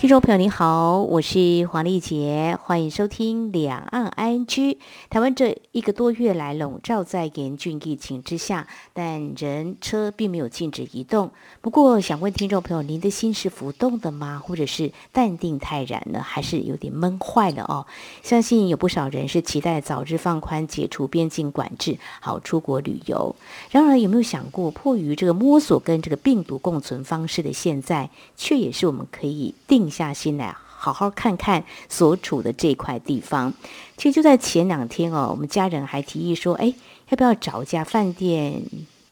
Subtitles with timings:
[0.00, 4.78] 听众朋友您好，我是黄丽杰，欢迎收听两岸 ING。
[5.10, 11.32] 台湾这一个多月来笼罩在严峻疫情之下，但人车并没有禁止移动。
[11.60, 14.40] 不过，想问听众朋友，您的心是浮动的吗？
[14.42, 16.22] 或者是淡定泰然呢？
[16.22, 17.84] 还是有点闷坏了哦？
[18.22, 23.36] 相信有不少人是期待早日放宽解除边境管制，好出国旅游。
[23.70, 28.08] 然而，有没有想过，迫于这个摸索跟这个病毒共存方式的现在，
[28.38, 33.52] 却也是我们可以定下心来，好好看看所处的这块地方。
[33.96, 36.72] 其实就在前两天哦，我们家人还提议说：“哎，
[37.10, 38.62] 要不要找一家饭店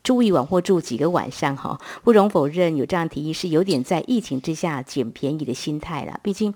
[0.02, 6.18] 住一晚或住几个晚上？”哈，不容否认，有这样提议是有点在疫情之下捡便宜的心态了。
[6.22, 6.54] 毕竟，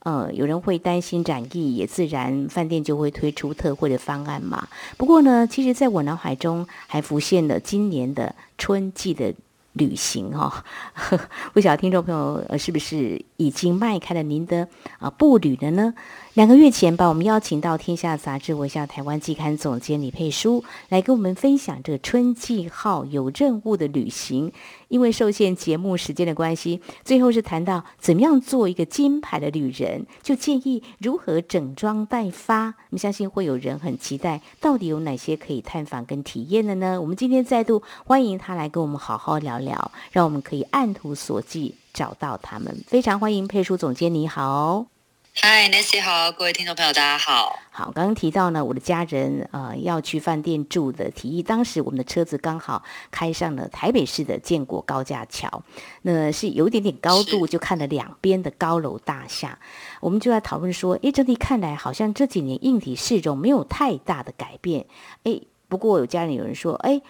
[0.00, 4.68] 呃，有人会担心染疫，也自然饭店就会推出特惠的方案嘛。
[4.96, 9.34] 不过呢，其实在我脑海中还浮现了今年的春季的。
[9.72, 10.64] 旅行哈、
[11.10, 11.20] 哦，
[11.54, 15.94] 不晓得听众朋友呃是不是已经迈开了您的啊步履了呢？
[16.34, 24.50] 两个月前吧，我们邀请到《天下杂志》微笑台湾季刊总监李佩书来跟我们分享这个春季号有任务的旅行。
[24.88, 32.64] 因为受限节目时间的关系，最后是谈到怎么样做一个金牌的旅人，就建议如何整装待发。
[32.64, 36.98] 我们相信会有人很期待，到底有哪些可以探访跟体验的呢？
[36.98, 42.74] 我们今天再度欢迎他来跟我们好好聊聊，让我们可以按图索骥找到他们。
[42.86, 44.91] 非常欢迎佩书总监，你好。
[45.34, 47.58] 嗨，Nancy 好，各位听众朋友，大家好。
[47.70, 55.62] 好，刚刚提到呢，我的家人呃要去饭店住的提议，当时我们的车子刚好开上了台北市的建国高架桥，
[56.02, 59.58] 那是有一点点高度，就看了两边的高楼大厦，
[60.00, 64.84] 我们就在讨论说，诶，整体看来好像这几年硬体市容没有太大的改变，
[65.24, 67.02] 诶，不过有家人有人说，诶。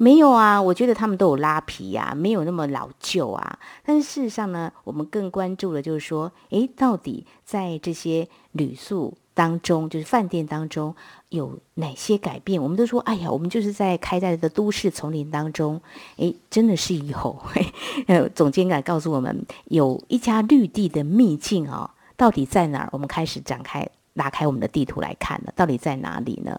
[0.00, 3.58] 没有啊，我觉得他们都有拉皮呀、啊，没有那么老旧啊。
[3.84, 10.94] 但是事实上呢，我们更关注的就是说，诶，到底在这些旅宿当中，就是饭店当中
[11.30, 12.62] 有哪些改变？
[12.62, 15.80] 我们都说，哎呀，我们就是在开在这个都市丛林当中，
[16.16, 17.36] 诶，真的是有。
[18.06, 22.88] 呃，总监敢告诉我们，有一家绿地的秘境哦，到底在哪儿？
[22.92, 26.56] 我们开始展开拉开我们的地图来看了，到底在哪里呢？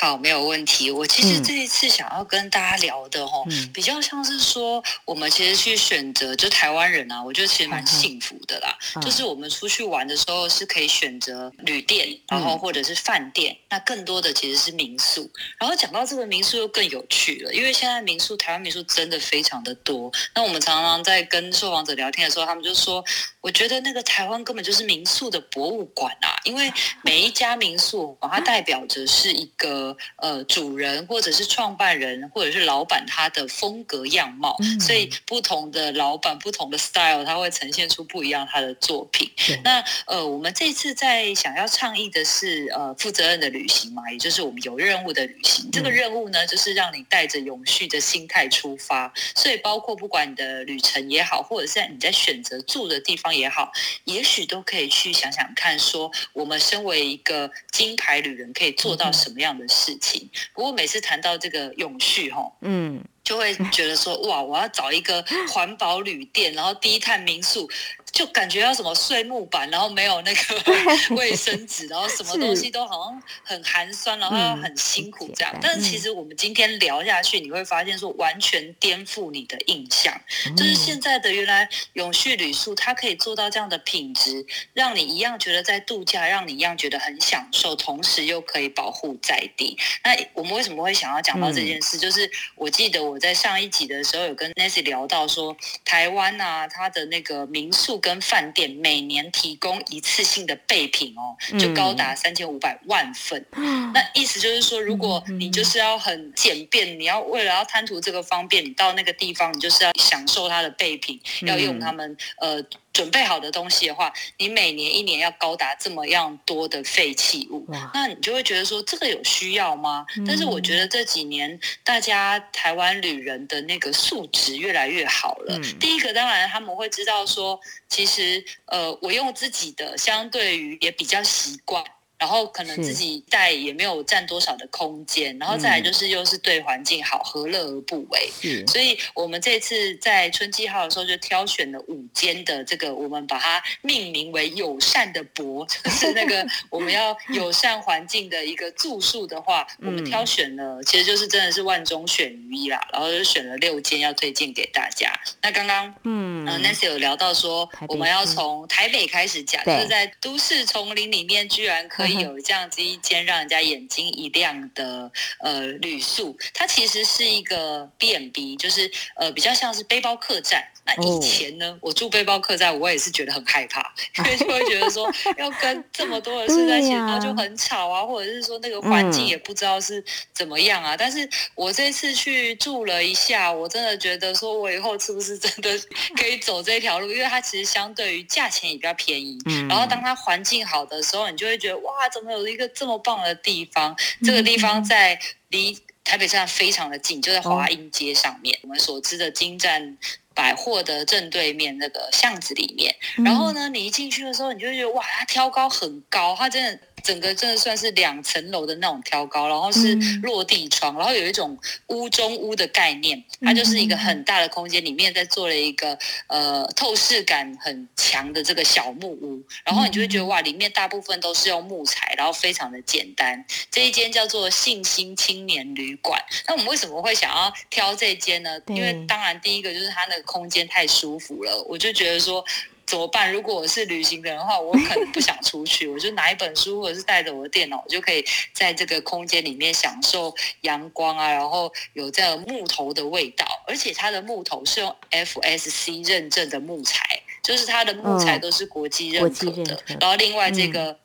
[0.00, 0.90] 好，没有问题。
[0.90, 8.76] 我其实这一次想要跟大家聊的吼，嗯、比较像是说，我们其实去选择，就台湾人啊，我觉得其实蛮幸福的啦。
[8.96, 15.30] 嗯、就是我们出去玩的时候是可以选择旅店，然后或者是饭店，嗯、那更多的其实是民宿。
[15.58, 20.10] 然后讲到这个民宿又更有趣了，因为现在民宿，台湾民宿真的非常的多。
[20.34, 23.04] 那我们常常在跟受访者聊天的时候，他们就说，
[23.42, 26.72] 我觉得那个台湾根本就是民宿的博物馆啊，因为
[27.02, 29.81] 每一家民宿，它代表着是一个。
[30.16, 39.30] 呃，主人或者是创办人或者是老板，他的风格样貌，嗯、所以不同的老板、不同的 style，他会呈现出不一样他的作品。
[39.64, 45.66] 那呃，我们这次在想要倡议的是呃，负责任的旅行嘛，也就是我们有任务的旅行。
[45.66, 53.72] 嗯、这个任务呢，就是让你带着永续的心态出发，所以包括不管你的旅程也好，或者是你在选择住的地方也好，
[54.04, 67.68] 也许都可以去想想看，说我们身为一个金牌旅人，可以做到什么样的事情，不过每次谈到这个永续，吼，嗯，就会觉得说，哇，我要找一个环保旅店，然后低碳民宿。
[68.12, 70.62] 就感觉要什么碎木板，然后没有那个
[71.16, 75.54] 卫生纸，然后什么东西都好像很寒酸，然后很辛苦这样。
[75.62, 80.14] 但是其实我们今天聊下去，你会发现说完全颠覆你的印象，
[80.54, 89.74] 就是现在的原来永续旅宿，它可以做到这样的品质，让你一样觉得在度假，让你一样觉得很享受，同时又可以保护在地。
[90.04, 91.96] 那我们为什么会想要讲到这件事？
[91.96, 98.01] 就是我记得我在上一集的时候有跟 Nancy 聊到说，台湾啊，它的那个民宿。
[98.02, 103.42] 跟饭店每年提供一次性的备品哦，就高达三千五百万份。
[103.52, 112.62] 嗯、那意思就是说，如果你就是要很简便，你要为了要贪图这个方便，你到那个地方，你就是要享受它的备品，要用他们呃。
[112.92, 120.04] 准备好的东西的话，你每年一年要高达这么样多的废弃物，那你就会觉得说这个有需要吗？
[120.16, 125.58] 嗯、但是我觉得这几年大家台湾旅人的那个素质越来越好了。
[125.58, 127.58] 嗯、第一个当然他们会知道说，
[127.88, 131.82] 其实呃我用自己的相对于也比较习惯。
[132.22, 138.30] 然后可能自己带也没有占多少的空间，然后再来就是又是对环境好，何乐而不为？
[138.40, 155.12] 是，所以我们这次在春季号的时候就挑选了五间的这个，我们把它命名为友善的博，就是那个 我们要友善环境的一个住宿的话，我们挑选了，其实就是真的是万中选于一啦，然后就选了六间要推荐给大家。
[155.42, 165.10] 那刚刚嗯、呃、Nancy 有聊到说，我们要从台北开始讲，就是在都市丛林里面居然可以 有这样子一间让人家眼睛一亮的
[165.40, 170.62] 呃旅宿，它其实是一个 B&B，就是呃比较像是背包客栈。
[170.84, 173.80] 那以前呢，我住背包客栈，我也是觉得很害怕，
[174.18, 180.96] 因为就会觉得说要跟这么多人睡在一起，然后就很吵啊，或者是说那个环境也不知道是怎么样啊。
[180.96, 185.70] 但是我这次去住了一下，我真的觉得说我以后是不是真的
[186.18, 187.12] 可以走这条路？
[187.12, 189.38] 因为它其实相对于价钱也比较便宜，
[189.68, 193.96] 然后当它环境好的时候，你就会觉得哇，怎么有一个这么棒的地方？
[194.24, 195.16] 这个地方在
[195.50, 199.96] 离台北站非常的近，就在华阴街上面，我们所知的金站。
[200.34, 202.94] 百货的正对面那个巷子里面，
[203.24, 206.78] 然后呢，你一进去的时候，你就会觉得哇，它挑高很高，它真的。
[207.02, 209.92] 整个真的算是两层楼的那种挑高，然后是
[210.22, 211.58] 落地窗，然后有一种
[211.88, 215.98] 屋中屋的概念，它就是一个很大的空间里面在做了一个
[216.28, 223.44] 呃透视感很强的这个小木屋，然后你就会觉得哇，里面大部分都是用木材，然后非常的简单。
[223.68, 228.60] 这一间叫做信心青年旅馆，那我们为什么会想要挑这间呢？
[228.68, 232.42] 因为当然第一个就是它那个空间太舒服了，我就觉得说。
[232.84, 233.32] 怎么办？
[233.32, 249.82] 如果我是旅行的人的话，我可能不想出去，我就拿一本书，或者是带着我的电脑，我就可以在这个空间里面享受阳光啊，然后有这个木头的味道，而且它的木头是用 FSC 认证的木材，就是它的木材都是国际认可的。
[250.00, 250.98] 然后另外这个。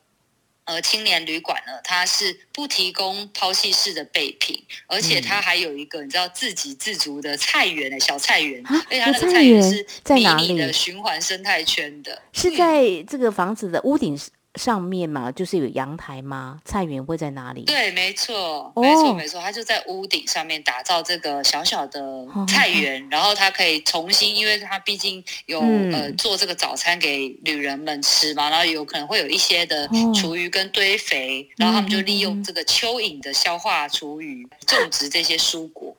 [0.68, 14.16] 嗯呃，青年旅馆呢，它是不提供抛弃式的备品，而且它还有一个你知道自给自足的菜园的小菜园，而且它的菜园是在哪里的循环生态圈的，是在这个房子的屋顶
[14.58, 16.58] 上面嘛，就是有阳台吗？
[16.64, 17.62] 菜园会在哪里？
[17.62, 35.96] 对，没错，没错，没错，它就在屋顶上面打造这个小小的菜园， 然后它可以重新，因为它毕竟有、嗯、呃做这个早餐给旅人们吃嘛，然后有可能会有一些的厨余跟堆肥，然后他们就利用这个蚯蚓的消化厨余种植这些蔬果，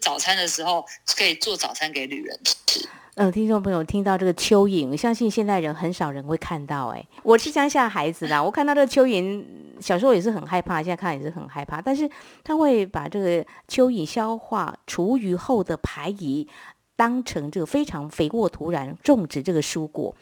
[0.00, 0.84] 早餐的时候
[1.16, 2.86] 可以做早餐给旅人吃。
[3.16, 6.88] 嗯，听众朋友听到这个蚯蚓，我相信现在人很少人会看到。
[6.88, 9.44] 哎，我是乡下孩子啦，我看到这个蚯蚓，
[9.80, 11.78] 小时候也是很害怕，现在看也是很害怕。
[11.78, 12.08] 但是
[12.42, 16.48] 他会把这个蚯蚓消化除余后的排遗，
[16.96, 20.14] 当成这个非常肥沃土壤种植这个蔬果。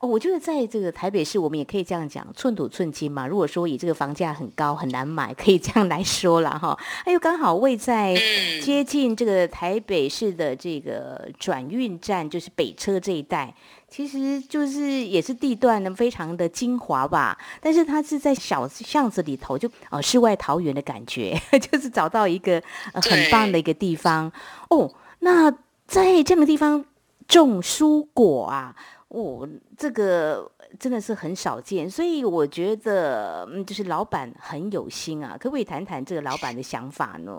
[0.00, 3.26] 哦，我觉得在这个台北市，我们也可以这样讲，寸土寸金嘛。
[3.26, 6.78] 如果说以这个房价很高很难买，可以这样来说了哈。
[7.04, 8.14] 还有刚好位在
[8.62, 13.52] 接近这个台北市的这个转运站，就是北车这一带，
[13.88, 17.36] 其实就是也是地段呢非常的精华吧。
[17.60, 22.62] 但是它是在小巷子里头，就呃世外桃源的感觉， 就是找到一个、
[22.92, 24.30] 呃、很棒的一个地方
[24.70, 24.94] 哦。
[25.18, 25.50] 那
[25.88, 26.84] 在这样的地方
[27.26, 28.76] 种蔬果啊。
[29.08, 35.34] 哦，这个真的是很少见，所以我觉得，嗯，就是老板很有心啊。
[35.40, 37.32] 可不可以谈谈这个老板的想法呢？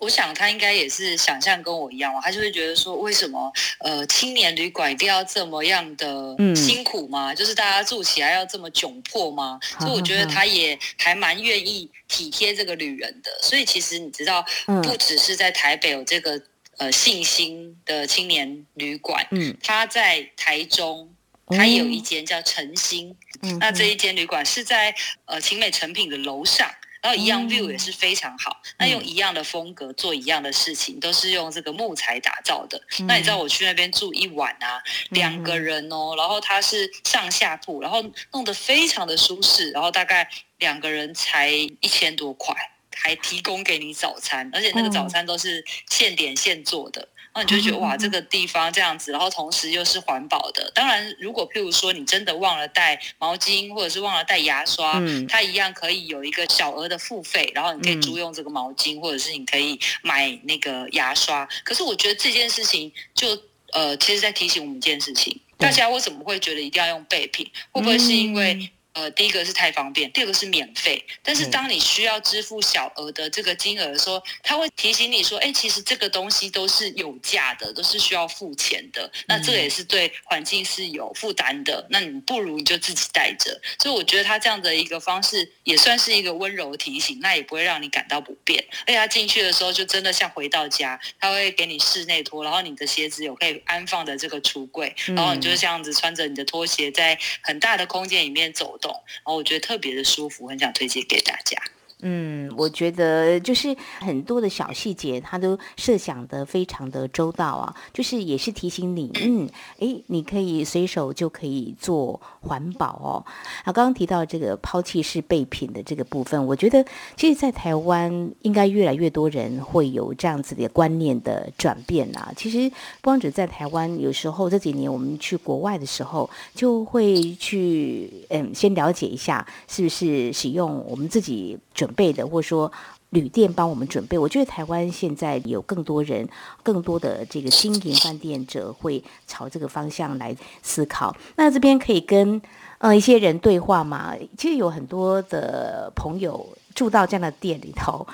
[0.00, 7.32] 我想他应该也是想象跟我一样嘛，他就会觉得说，为什么呃青年旅馆一定要这么样的辛苦吗？
[7.32, 9.58] 嗯、就是大家住起来要这么窘迫吗？
[9.78, 13.30] 嗯、所以我觉得他也还蛮愿意体贴这个旅人的。
[13.40, 14.44] 所以其实你知道，
[14.82, 16.42] 不只是在台北有这个。
[16.78, 21.12] 呃，信心的青年旅馆，嗯，他在台中，
[21.48, 24.94] 他也有一间叫晨星，嗯，那这一间旅馆是在
[25.24, 26.70] 呃晴美成品的楼上，
[27.02, 32.80] 然后一样 view 也是非常好，嗯，那用一样的风格做一样的事情，都是用这个木材打造的。
[33.00, 34.80] 嗯，那你知道我去那边住一晚啊，
[35.10, 42.54] 两个人哦，然后它是上下铺，然后弄得非常的舒适，然后大概两个人才一千多块。
[43.00, 50.70] 还提供给你早餐，而且那个早餐都是现点现做的，然后你就觉得哇，这个地方这样子，然后同时又是环保的。
[50.74, 61.48] 当然，如果譬如说你真的忘了带毛巾，或者是忘了带牙刷，它一样可以有一个小额的付费，然后你可以租用这个毛巾，或者是你可以买那个牙刷。
[61.64, 63.28] 可是我觉得这件事情就
[63.72, 67.48] 呃，其实在提醒我们一件事情：大家为什么会觉得一定要用备品？
[67.70, 68.70] 会不会是因为？
[68.98, 71.00] 呃，第一个是太方便，第二个是免费。
[71.22, 79.08] 但是当你需要支付小额的这个金额的时候，他会提醒你说，哎，其实这个东西都是有价的，都是需要付钱的。
[79.28, 81.86] 那这个也是对环境是有负担的。
[81.90, 83.56] 那你不如你就自己带着。
[83.78, 88.60] 所以我觉得他这样的一个方式也算是一个温柔提醒，那也不会让你感到不便。
[88.86, 101.56] 而且他进去的时候就真的像回到家，他会给你室内拖，然后你的鞋子有可以安放的这个橱柜，然后你就是这样子穿着你的拖鞋在很大的空间里面走动，然后我觉得特别的舒服，很想推荐给大家。
[102.00, 113.24] 嗯，我觉得就是很多的小细节，他都设想得非常的周到啊，就是也是提醒你，嗯，诶，你可以随手就可以做环保哦。
[113.64, 116.84] 啊，刚刚提到这个抛弃式备品的这个部分，我觉得
[117.16, 122.32] 其实，在台湾应该越来越多人会有这样子的观念的转变啊。
[122.36, 122.70] 其实，
[123.02, 131.88] 光只在台湾，有时候这几年我们去国外的时候，就会去嗯，先了解一下是不是使用我们自己准。
[131.98, 132.70] 备的，或者说
[133.10, 136.28] 旅店帮我们准备，我觉得台湾现在有更多人、
[136.62, 141.16] 更多的这个经营饭店者会朝这个方向来思考。
[141.34, 142.40] 那这边可以跟
[142.78, 144.14] 呃一些人对话嘛？
[144.36, 148.06] 其实有很多的朋友住到这样的店里头，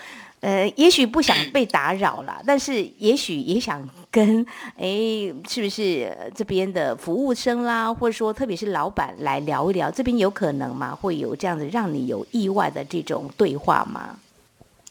[0.44, 4.44] 呃，也许不想被打扰了，但是也许也想跟
[4.76, 10.94] 哎，是不是这边的服务生啦，或者说特别是老板来聊一聊，这边有可能吗？
[10.94, 14.18] 会有这样子让你有意外的这种对话吗？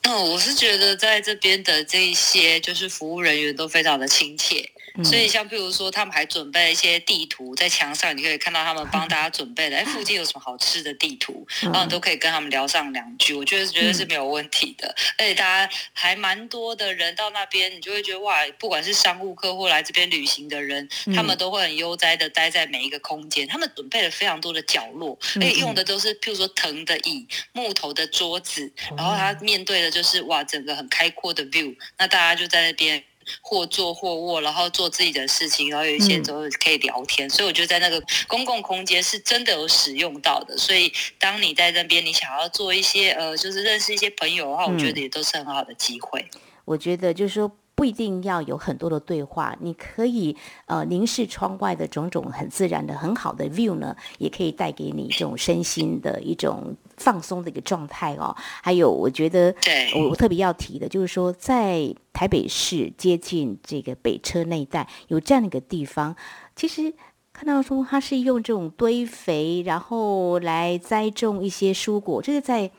[0.02, 4.68] 嗯，我是觉得在这边的这一些就是服务人员都非常的亲切。
[5.04, 13.34] 所以，像譬如说，他们还准备了一些地图，在墙上你可以看到他们帮大家准备的，哎，附近有什么好吃的地图，然后你都可以跟他们聊上两句。
[13.34, 23.48] 我觉得觉得是没有问题的，而且大家还蛮多的人到那边，你就会觉得哇，不管是商务客或来这边旅行的人，他们都会很悠哉的待在每一个空间。
[23.48, 31.76] 他们准备了非常多的角落，而且用的都是譬如说藤的椅、木头的桌子，然后他面对的就是哇，整个很开阔的 view。
[31.98, 33.04] 那大家就在那边。
[33.42, 40.58] 或坐或卧，然后做自己的事情，然后有一些时候可以聊天，嗯、所以我觉得在那个公共空间是真的有使用到的。
[40.58, 46.26] 所以当你在那边，你想要做一些呃，就是认识一些朋友的话，我觉得也都是很好的机会。
[46.66, 47.52] 我觉得就是说。
[47.76, 50.38] 不一定要有很多的对话，你可以
[50.68, 58.36] 呃凝视窗外的种种很自然的很好的 view 呢，也可以带给你这种身心的一种放松的一个状态哦。
[58.62, 59.54] 还有，我觉得
[59.96, 66.16] 我我特别要提的就是说，在台北市接近这个北车那一带有这样的一个地方，
[66.56, 66.94] 其实
[67.32, 72.72] 看到说它是用这种堆肥，然后来栽种一些蔬果，这个在。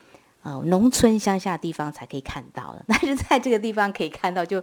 [0.46, 4.62] 呃，农村乡下的地方才可以看到的，但是在这个地方可以看到，就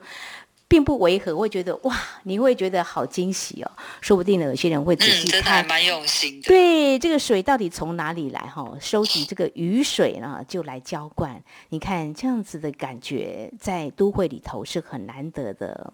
[0.72, 1.36] 并不违和。
[1.36, 3.72] 会觉得哇，你会觉得好惊喜哦。
[4.00, 6.48] 说不定呢，有些人会仔细看，嗯、还蛮用心的。
[6.48, 8.40] 对，这个水到底从哪里来？
[8.40, 11.44] 哈，收集这个雨水呢，就来浇灌。
[11.68, 15.94] 你看这样子的感觉，在都会里头是很难得的。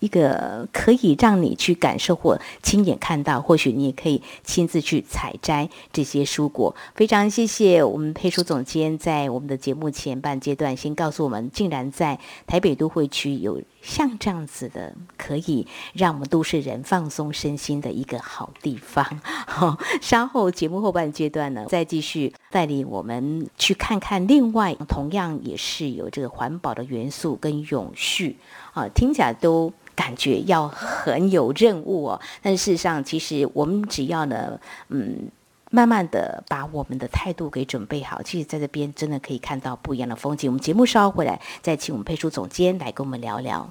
[0.00, 6.74] 一个可以让你去感受或亲眼看到，或许你也可以亲自去采摘这些蔬果。
[6.94, 19.04] 非常谢谢我们佩书总监在我们的节目前半阶段先告诉我们，竟然在台北都会区有像这样子的可以让我们都市人放松身心的一个好地方。
[19.46, 28.36] 好，稍后节目后半阶段呢，再继续带领我们去看看另外同样也是有这个环保的元素跟永续
[28.72, 29.72] 啊，听起来都。
[29.98, 35.28] 感觉要很有任务哦，但事实上，其实我们只要呢，嗯，
[35.72, 40.48] 慢慢的把我们的态度给准备好，其实在这边真的可以看到不一样的风景。
[40.48, 43.68] 我们节目稍后回来，再请我们佩书总监来跟我们聊聊。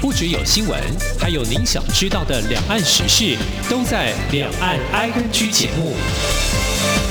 [0.00, 0.80] 不只有新闻，
[1.18, 3.36] 还有您想知道的两岸时事，
[3.68, 7.09] 都在《两岸 ING》节目。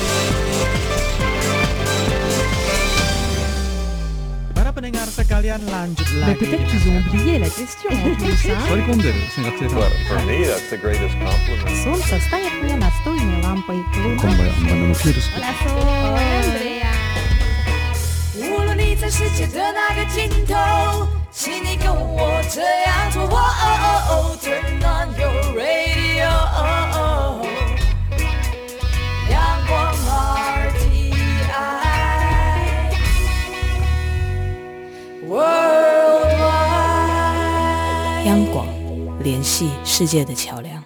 [5.38, 6.34] 央广联
[39.83, 40.83] 世界的桥梁。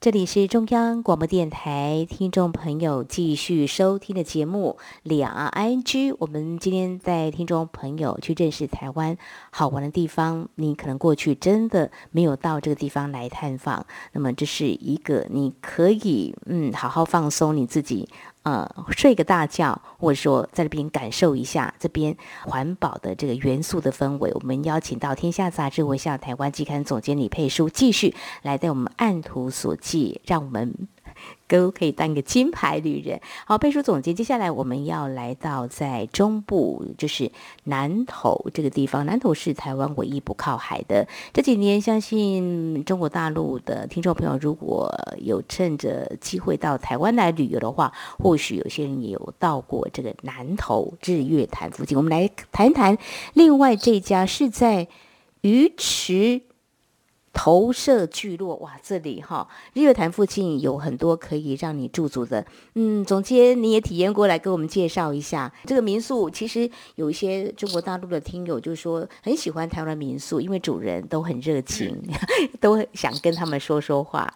[0.00, 6.12] 这里是中央广播电台听众朋友继续收听的节目《两岸 I N G》。
[6.18, 9.16] 我们今天带听众朋友去认识台湾
[9.50, 10.50] 好玩的地方。
[10.56, 18.08] 你可能过去真的没有到这个地方来探访，那么这是一个你可以嗯好好放松你自己。
[18.44, 24.30] 呃，睡个大觉，或者说在这边感受一下这边环保的这个元素的氛围。
[24.34, 30.88] 我们邀请到《天下杂志》微笑台湾期刊总监李佩书继续来带我们按图索骥，让我们。
[31.46, 33.20] 都可以当一个金牌旅人。
[33.46, 37.30] 好，背书总结，接下来我们要来到在中部，就是
[37.64, 39.04] 南投这个地方。
[39.06, 41.06] 南投是台湾唯一不靠海的。
[41.32, 51.96] 这几年，相信中国大陆的听众朋友，如果有趁着机会到台湾来旅游的话，或许有些人也有到过这个南投日月潭附近。
[51.96, 52.96] 我们来谈一谈，
[53.34, 54.88] 另外这家是在
[55.42, 56.42] 鱼池。
[57.34, 62.46] 投射聚落，哇，这里哈日月潭附近有很多可以让你驻足的。
[62.74, 66.30] 嗯，总监你也体验过来，给我们介绍一下这个民宿。
[66.30, 72.00] 其实有一些中国大陆的听友就说很喜欢台湾民宿，因为主人都很热情，
[72.60, 74.32] 都想跟他们说说话。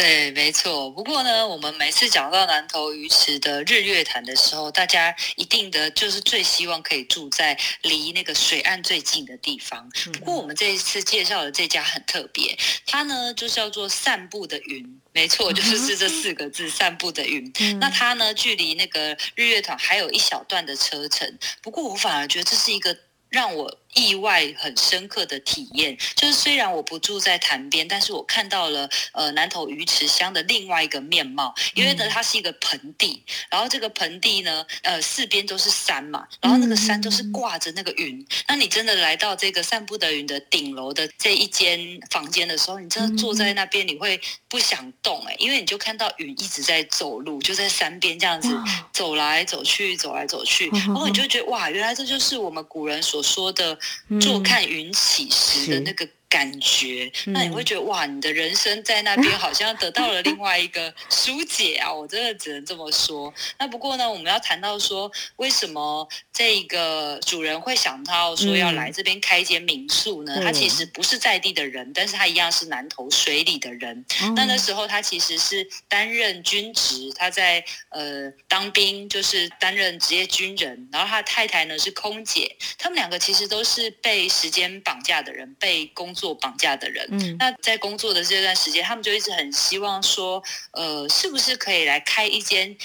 [0.00, 0.90] 对，没错。
[0.90, 9.86] 不过呢，我们每次讲到南投鱼池的日月潭的时候，大家一定的就是最希望可以住在离那个水岸最近的地方。
[10.14, 15.02] 不过我们这一次介绍的这家很特别，它呢就叫做散步的云。
[15.12, 17.52] 没错，就是是这四个字，散步的云。
[17.78, 21.38] 那它呢，距离那个日月潭还有一小段的车程。
[21.60, 22.96] 不过我反而觉得这是一个
[23.28, 23.78] 让我。
[23.94, 31.54] 意外很深刻的体验，就是虽然我不住在潭边，但是我看到了呃南投鱼池乡的另外一个面貌。
[31.74, 38.26] 因为呢，它是一个盆地，然后这个盆地呢，呃四边都是山嘛，然后那个山都是挂着那个云。
[38.46, 41.78] 那你真的来到这个散步的云的顶楼的这一间
[42.10, 48.48] 房间的时候，你真的坐在那边，你会不想动哎、欸，因为你就看到云一直在走路，就在山边这样子
[48.92, 53.78] 走来走去，走来走去，然后你就觉得哇，原来这就是我们古人所说的。
[54.20, 56.08] 坐看云起时的那个。
[56.30, 61.92] 感觉，那你会觉得哇，你的人生在那边好像得到了另外一个疏解啊！
[61.92, 63.34] 我真的只能这么说。
[63.58, 70.40] 那不过呢，我们要谈到说，为什么这个主人会想到说要来这边开一间民宿呢？
[70.40, 74.04] 他其实不是在地的人，但是他一样是南投水里的人。
[74.36, 80.88] 那那时候他其实是担任军职，他在呃当兵，就是担任职业军人。
[80.92, 86.14] 然后他的太太呢是空姐，他们两个其实都是被时间绑架的人，被工。
[86.20, 92.76] 做绑架的人，嗯，那在工作的这段时间，他们就一直很希望说，呃，是不是可以来开一间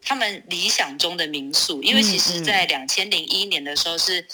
[0.00, 1.82] 他们理想中的民宿？
[1.82, 4.24] 因为其实，在两千零一年的时候是。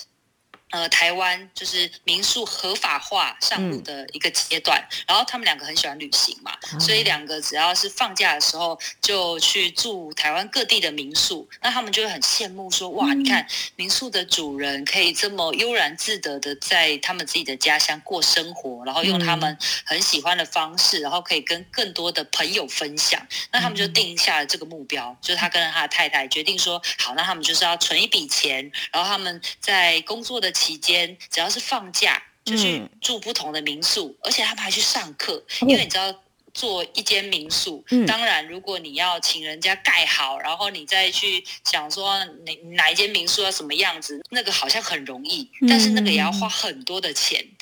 [0.76, 30.52] 呃，台湾就是民宿合法化上路的一个阶段，嗯，然后他们两个很喜欢旅行嘛，嗯，所以两个只要是放假的时候就去住台湾各地的民宿，那他们就会很羡慕说，哇，你看民宿的主人可以这么悠然自得的在他们自己的家乡过生活，然后用他们很喜欢的方式，然后可以跟更多的朋友分享，那他们就定下了这个目标，就是他跟他的太太决定说，好，那他们就是要存一笔钱，然后他们在工作的。
[30.66, 36.12] 期间只要是放假，就去住不同的民宿，嗯、而且他们还去上课，因为你知道
[36.52, 47.40] 做一间民宿，嗯、当然如果你要请人家盖好，然后你再去想说哪哪一间民宿要什么样子，那个好像很容易，但是那个也要花很多的钱。
[47.42, 47.56] 嗯、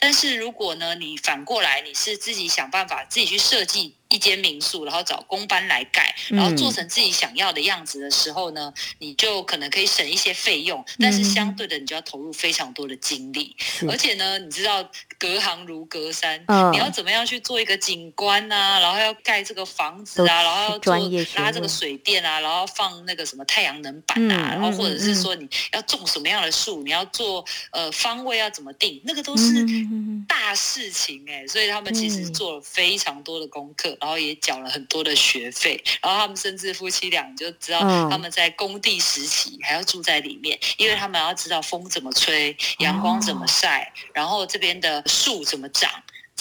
[0.00, 3.94] 但是如果呢，你反过来你是自己想办法自己去设计。
[4.14, 13.56] 一间民宿，然后找工班来盖，然后做成自己想要的样子的时候呢，嗯、你就可能可以省一些费用，但是相对的，你就要投入非常多的精力。
[13.82, 18.78] 嗯、而且呢，你知道隔行如隔山，嗯、你要怎么样去做一个景观啊？
[18.78, 20.96] 然后要盖这个房子啊，然后要做
[21.34, 29.66] 拉这个水电啊，然后放那个什么太阳能板啊，嗯、然后或者是说你要种什么样的树，你要做呃方位要怎么定，那个都是
[30.28, 33.96] 大事情哎、欸，所以他们其实做了非常多的功课。
[34.04, 45.90] 然后也缴了很多的学费，然后他们甚至夫妻俩就知道他们在工地实习还要住在里面，因为他们要知道风怎么吹，阳光怎么晒，然后这边的树怎么长。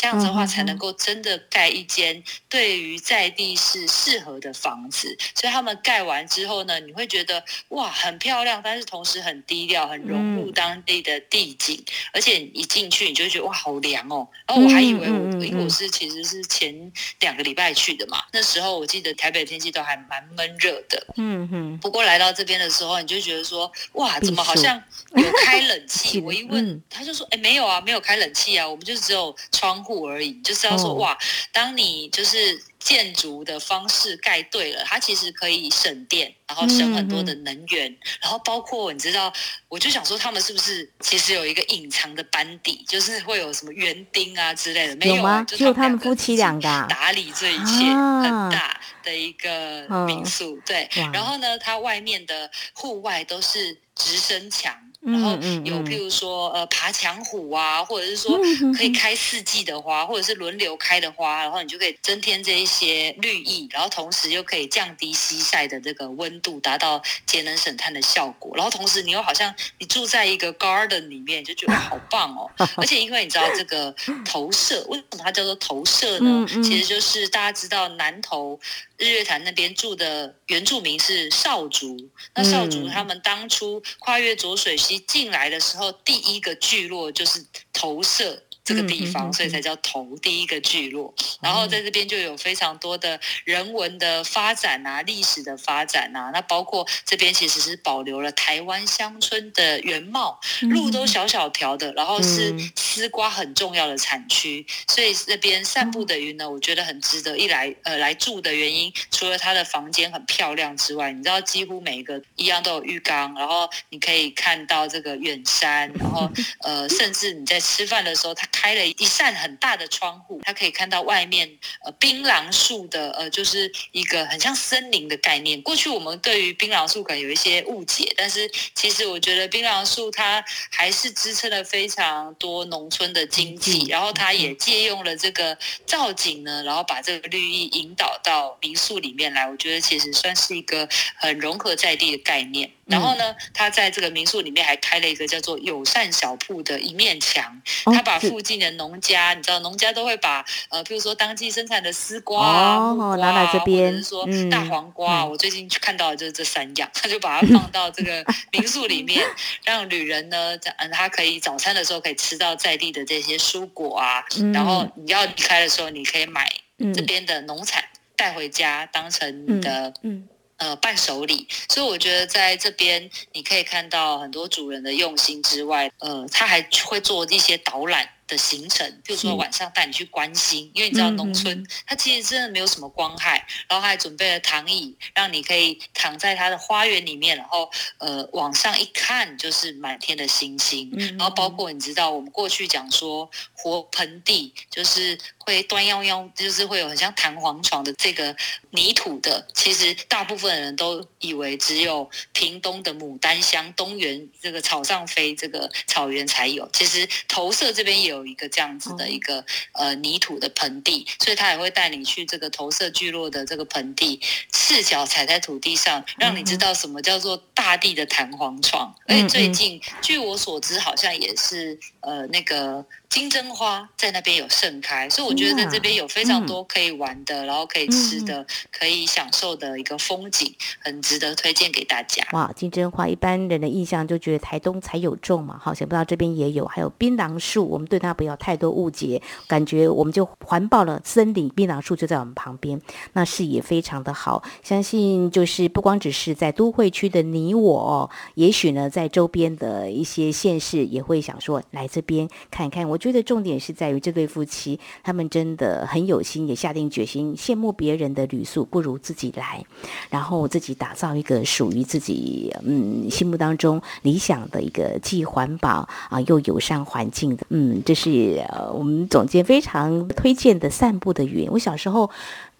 [0.03, 5.17] 这样子的话，才能够真的盖一间对于在地是适合的房子。
[5.33, 11.77] 所以他们盖完之后呢，你会觉得哇，很漂亮，但是同时很低调，很融入当地的地景。
[11.77, 14.27] 嗯、而且一进去，你就会觉得哇，好凉哦。
[14.45, 21.07] 然后我还以为我，嗯嗯嗯、因为我是其实是前两个礼拜去的嘛，那时候我记得台北天气都还蛮闷热的。
[21.15, 21.77] 嗯哼。
[21.77, 24.83] 不过来到这边的时候，你就觉得说哇，怎么好像
[25.15, 26.19] 有开冷气？
[26.27, 29.92] 我一问，他就说哎，没有啊，没有开冷气啊，我们就只有窗户。
[29.93, 31.17] 户而已，就是要说、哦、哇，
[31.51, 39.31] 当你就是建筑的方式盖对了，它其实可以省电，然后省很多的能源，嗯、然后包括你知道，
[39.69, 44.95] 我就想说他们是不是其实有一个隐藏的班底，就是会有什么园丁啊之类的？
[44.95, 45.43] 没有吗？
[45.43, 50.89] 就他们夫妻两个打理这一切，很大的一个民宿，啊、对。
[51.13, 54.73] 然后呢，它外面的户外都是直升墙。
[55.05, 55.31] 然后
[55.63, 58.39] 有譬如说呃爬墙虎啊，或者是说
[58.75, 68.55] 可以开四季的花，或者是轮流开的花，然后你就可以增添这一些绿意，然后同时又可以降低西晒的这个温度，达到节能省碳的效果。
[68.55, 72.49] 然后同时你又好像你住在一个 garden 里面，就觉得好棒哦。
[72.77, 76.47] 而且因为你知道这个投射，为什么它叫做投射呢？
[76.63, 78.59] 其实就是大家知道南投
[78.97, 81.97] 日月潭那边住的原住民是少族，
[82.35, 84.99] 那少族他们当初跨越浊水溪。
[84.99, 88.43] 进来的时候，第一个聚落就是投射。
[88.63, 91.13] 这个地方，所以才叫头第一个聚落。
[91.41, 96.31] 然后在这边就有非常多的人文的发展啊，历史的发展啊。
[96.33, 104.65] 那包括这边其实是保留了台湾乡村的原貌，路都小小条的，然后是丝瓜很重要的产区。
[104.87, 118.47] 所以这边散步的云呢，我觉得很值得一来呃来住的原因，除了它的房间很漂亮之外，你知道几乎每一个一样都有浴缸，然后你可以看到这个远山，然后呃甚至你在吃饭的时候它。
[118.53, 121.49] 开了一扇很大的窗户，它可以看到外面
[121.83, 125.59] 呃槟榔树的呃，就是一个很像森林的概念。
[125.63, 139.49] 过去我们对于槟榔树可能有一些误解，但是其实我觉得槟榔树它还是支撑了非常多农村的经济，然后它也借用了这个造景呢，然后把这个绿意引导到民宿里面来。
[139.49, 142.71] 我觉得其实算是一个很融合在地的概念。
[142.85, 159.23] 然后呢，他在这个民宿里面还开了一个叫做友善小铺的一面墙，他把附近的农家，你知道农家都会把呃，比如说当季生产的丝瓜啊、木瓜啊，或者是说大黄瓜，我最近去看到的就是这三样，他就把它放到这个民宿里面，
[159.63, 166.51] 让旅人呢，嗯，他可以早餐的时候可以吃到在地的这些蔬果啊，然后你要离开的时候，你可以买
[166.93, 167.83] 这边的农产
[168.17, 170.27] 带回家当成你的嗯。
[170.63, 178.07] 呃，伴手礼，所以我觉得在这边你可以看到很多主人的用心之外，呃，他还会做一些导览。
[178.25, 198.33] 的行程，比如说晚上带你去观星，因为你知道农村它其实真的没有什么光害，然后还准备了躺椅，让你可以躺在它的花园里面，然后呃往上一看就是满天的星星，然后包括你知道我们过去讲说活盆地就是会端腰腰，就是会有很像弹簧床的这个
[198.71, 208.13] 泥土的，其实大部分人都以为只有屏东的牡丹乡东原这个草上飞这个草原才有，其实投射这边也有。
[208.13, 218.93] 有一个这样子的一个呃泥土的盆地，所以他也会带你去这个投射聚落的这个盆地，赤脚踩在土地上，让你知道什么叫做大地的弹簧床。
[219.07, 222.85] 而且最近据我所知，好像也是呃那个。
[223.13, 232.25] 金针花在那边有盛开，所以我觉得在这边有非常多可以玩的，嗯、然后可以吃的、嗯、可以享受的一个风景，很值得推荐给大家。
[232.31, 242.81] 哇，金针花一般人的印象就觉得台东才有种嘛，好，想不到这边也有，还有槟榔树，我们对它不要太多误解，感觉我们就环抱了森林，槟榔树就在我们旁边，
[243.13, 244.41] 那视野非常的好。
[244.63, 252.97] 相信就是不光只是在都会区的你我，也许呢在周边的一些县市也会想说来这边看一看我。
[253.03, 257.35] 我觉得重点是在于这对夫妻，他们真的很有心，也下定决心。
[257.35, 259.61] 羡慕别人的旅宿，不如自己来，
[260.09, 268.41] 然后自己打造一个属于自己嗯心目当中理想的一个既环保啊又友善环境的嗯，这是
[268.73, 271.49] 我们总监非常推荐的散步的云。
[271.51, 272.09] 我小时候。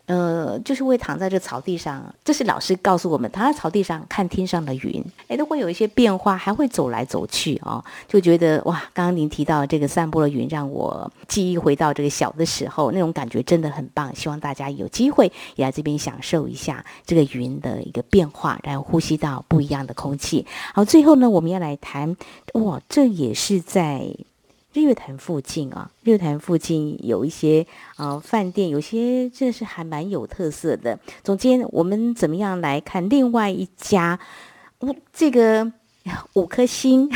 [0.05, 14.13] 呃，就是会躺在这草地上，这是老师告诉我们，躺在草地上看天上的云，哎，都会有一些变化，还会走来走去、哦，就觉得哇，刚刚您提到这个散步的云，让我记忆回到这个小的时候，那种感觉真的很棒。
[14.13, 20.45] 希望大家有机会也来这边享受一下这个云的一个变化，然后呼吸到不一样的空气。
[20.73, 22.17] 好，最后呢，我们要来谈，
[22.55, 24.13] 哇，这也是在。
[24.73, 27.65] 日月潭附近啊，日月潭附近有一些
[27.97, 30.97] 呃饭店，有些真的是还蛮有特色的。
[31.23, 34.19] 总监，我们怎么样来看另外一家？
[34.79, 35.71] 我这个
[36.33, 37.07] 五颗星，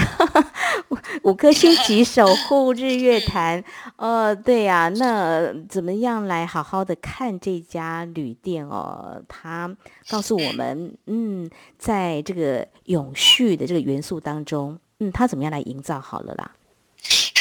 [1.23, 3.63] 五颗星级守护日月潭。
[3.95, 9.19] 呃，对呀、那怎么样来好好的看这家旅店哦？
[9.27, 9.75] 他
[10.09, 16.51] 告诉我们，嗯，在这个永续的这个元素当中，嗯，他怎么样来营造好了啦？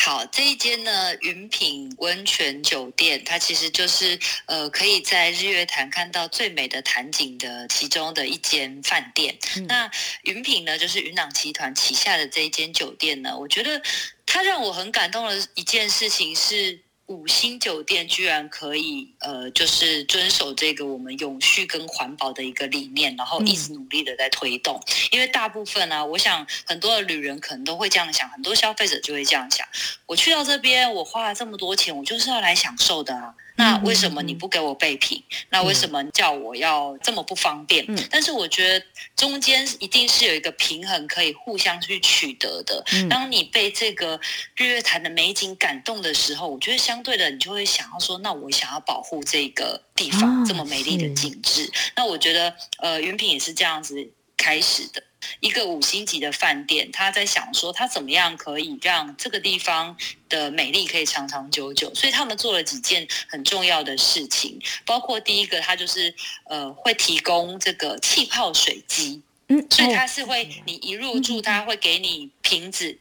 [0.07, 4.17] 好，这一间呢，云品温泉酒店，它其实就是
[4.47, 9.37] 呃，可以在日月潭看到最美的潭景的其中的一间饭店。
[9.57, 9.91] 嗯、那
[10.23, 13.83] 云品呢，就是云朗集团旗下的这一间酒店呢，我觉得
[14.25, 16.86] 它让我很感动的一件事情是。
[17.07, 24.77] 五星酒店居然可以，呃，就是遵守这个我们永续跟环保的一个理念，然后一直努力的在推动。
[24.87, 29.65] 嗯、因为大部分呢、啊，我想很多的旅人可能都会这样想，很多消费者就会这样想：
[30.07, 33.35] 我去到这边，我花了这么多钱，我就是要来享受的啊。
[33.57, 35.23] 那为什么你不给我备品？
[35.51, 37.85] 那为什么叫我要这么不方便？
[37.89, 38.85] 嗯，但是我觉得
[39.17, 42.85] 中间一定是有一个平衡，可以互相去取得的。
[43.09, 44.21] 当你被这个
[44.55, 51.71] 日月潭的美景感动的时候，我觉得相对的，你就会想要说，那我想要保护这个地方这么美丽的景致。
[51.97, 53.95] 那我觉得，呃，云品也是这样子
[54.37, 55.03] 开始的。
[55.41, 59.97] 一个五星级的饭店，他在想说他怎么样可以让这个地方
[60.29, 72.97] 的美丽可以长长久久，所以他们做了几件很重要的事情，包括第一个，他就是呃会提供这个气泡水机，嗯，所以他是会你一入住，他会给你瓶子。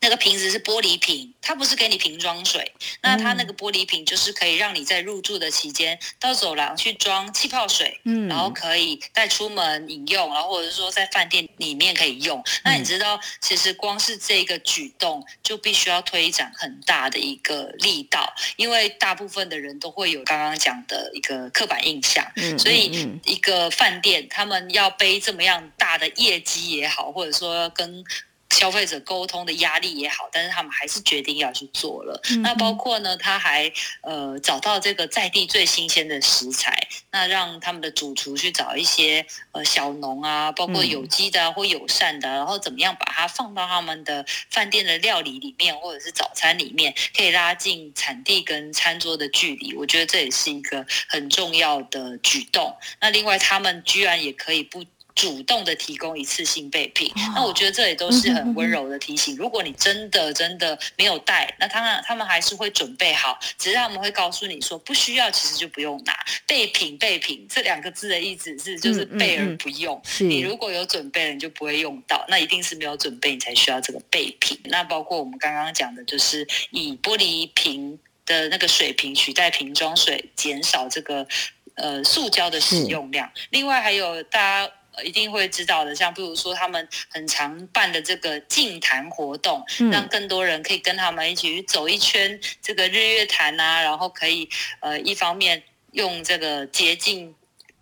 [0.00, 2.72] 那个瓶子是玻璃瓶，它不是给你瓶装水。
[3.02, 12.42] 那它那个玻璃瓶就是可以让你在入住的期间到走廊去装气泡水，嗯，然后可以带出门饮用，然后或者是说在饭店里面可以用。
[12.64, 28.02] 那你知道，其实光是这个举动就必须要推展很大的一个力道，因为大部分的人都会有刚刚讲的一个刻板印象，嗯，所以一个饭店他们要背这么样大的业绩也好，或者说跟。
[28.50, 32.20] 消费者沟通的压力也好，但是他们还是决定要去做了。
[32.30, 49.74] 嗯、那包括呢，他还呃找到这个在地最新鲜的食材，那让他们的主厨去找一些呃小农啊，包括有机的、啊、或友善的，然后怎么样把它放到他们的饭店的料理里面，或者是早餐里面，可以拉近产地跟餐桌的距离。
[49.74, 52.76] 我觉得这也是一个很重要的举动。
[53.00, 54.84] 那另外，他们居然也可以不。
[55.14, 59.36] 主动的提供一次性备品，那我觉得这也都是很温柔的提醒。
[59.36, 66.14] 如果你真的真的没有带，那他们他们还是会准备好，只是他们会告诉你说不需要，其实就不用拿
[66.46, 66.96] 备品。
[66.98, 70.00] 备品这两个字的意思是就是备而不用。
[70.18, 74.58] 你如果有准备了，你就不会用到，那一定是没有准备，你才需要这个备品。
[74.64, 81.26] 那包括我们刚刚讲的，就是以玻璃瓶的那个水瓶取代瓶装水，减少这个
[81.74, 83.30] 呃塑胶的使用量。
[83.48, 84.72] 另外还有大家。
[85.02, 94.48] 一定会知道的，像比如说他们很常办的这个净坛活动，嗯、让更多人可以跟他们一起去走一圈这个日月潭啊，然后可以
[94.80, 97.34] 呃一方面用这个洁净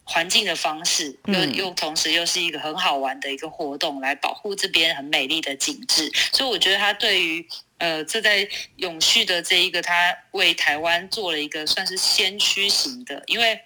[0.04, 6.10] 环境的方式，又又同时又是一个很好玩的一个活动，来保护这边很美丽的景致。
[6.32, 7.46] 所以我觉得他对于
[7.78, 13.60] 呃这在永续的这一个，他为台湾做了一个算是先驱型的，因为。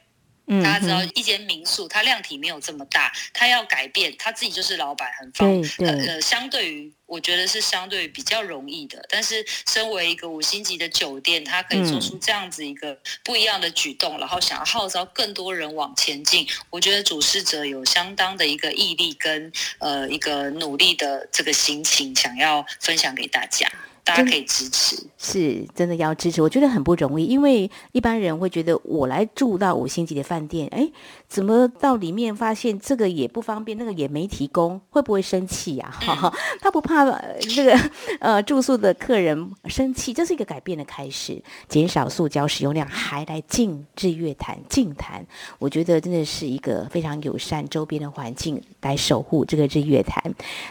[0.62, 5.94] 大家知道，一间民宿它量体没有这么大，它要改变，他自己就是老板，很方便。
[6.06, 9.04] 呃，相对于我觉得是相对于比较容易的。
[9.08, 16.46] 但是，身为一个五星级的酒店，它可以做出这样子一个不一样的举动，然后想要号召更多人往前进。
[16.70, 23.70] 我觉得主事者有相当的一个毅力跟呃一个努力的这个心情，想要分享给大家。
[24.04, 26.42] 大家可以支持，是真的要支持。
[26.42, 30.90] 我觉得很不容易，因为一般人会觉得我来住到五星级的饭店，哎，
[31.32, 35.90] 怎么到里面发现这个也不方便，那个也没提供，会不会生气呀？
[35.90, 37.04] 哈， 他不怕
[37.40, 37.74] 这个
[38.20, 45.24] 呃住宿的客人生气，这是一个改变的开始，减少塑胶使用量，还来净日月潭净坛，
[45.58, 50.22] 我觉得真的是一个非常友善周边的环境来守护这个日月潭，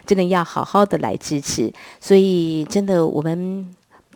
[0.05, 1.73] 真的要好好的来支持。
[1.99, 2.91] 所以真的。
[3.11, 3.67] 我们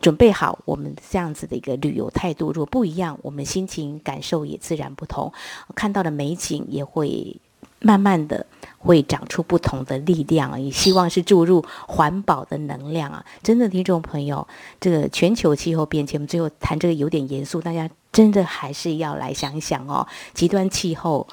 [0.01, 5.31] 准备好，我们这样子的一个旅游态度，如果不一样，我们心情感受也自然不同，
[5.73, 7.37] 看到的美景也会
[7.79, 8.45] 慢慢的
[8.77, 13.25] 会长出不同的力量，也希望是注入环保的能量啊！
[13.41, 14.47] 真的，听众朋友，
[14.79, 21.27] 这个全球气候变迁，我们最后谈这个有点严肃，大家真的还是要来想一想哦，极端气候。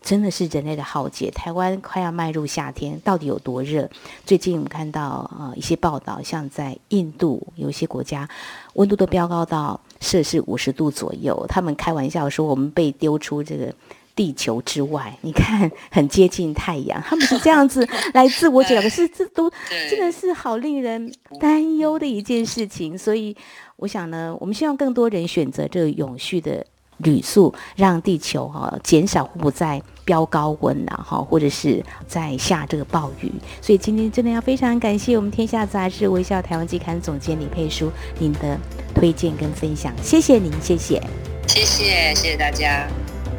[0.00, 3.88] 真的是人类的浩劫，台湾快要迈入夏天，到底有多热？
[4.24, 8.26] 最近我们看到啊、呃、一些报道，像在印度有一些国家，
[8.74, 11.44] 温度都飙高到摄氏五十度左右。
[11.48, 13.74] 他们开玩笑说，我们被丢出这个
[14.14, 17.02] 地球之外，你看很接近太阳。
[17.02, 19.50] 他们是这样子来自我讲，可是这都
[19.90, 22.96] 真的是好令人担忧的一件事情。
[22.96, 23.36] 所以
[23.76, 26.64] 我想呢，我们希望更多人选择这个永续的。
[26.98, 33.32] 铝塑，让地球哈、减少不再飙高温呐哈，或者是在下这个暴雨。
[33.60, 38.58] 所以今天真的要非常感谢我们天下杂志微笑台湾季刊总监李佩书您的
[38.94, 41.02] 推荐跟分享，谢谢您，谢谢，
[41.46, 42.86] 谢谢，谢谢大家。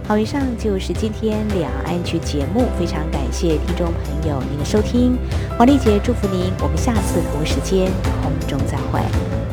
[0.08, 5.16] 好，以上就是今天两岸 ING 节目，非常感谢听众朋友您的收听，
[5.56, 7.92] 黄丽姐祝福您，我们下次同时间
[8.24, 9.49] 空中再会。